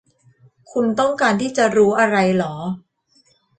[0.71, 2.55] คุณต้องการที่จะรู้อะไรหรอ